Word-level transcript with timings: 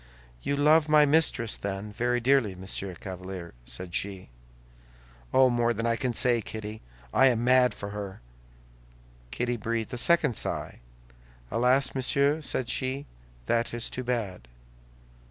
"You 0.41 0.55
love 0.55 0.89
my 0.89 1.05
mistress, 1.05 1.55
then, 1.55 1.93
very 1.93 2.19
dearly, 2.19 2.55
Monsieur 2.55 2.95
Chevalier?" 2.99 3.53
said 3.65 3.93
she. 3.93 4.29
"Oh, 5.31 5.51
more 5.51 5.75
than 5.75 5.85
I 5.85 5.95
can 5.95 6.11
say, 6.15 6.41
Kitty! 6.41 6.81
I 7.13 7.27
am 7.27 7.43
mad 7.43 7.75
for 7.75 7.91
her!" 7.91 8.19
Kitty 9.29 9.57
breathed 9.57 9.93
a 9.93 9.99
second 9.99 10.33
sigh. 10.35 10.79
"Alas, 11.51 11.93
monsieur," 11.93 12.41
said 12.41 12.67
she, 12.67 13.05
"that 13.45 13.75
is 13.75 13.91
too 13.91 14.03
bad." 14.03 14.47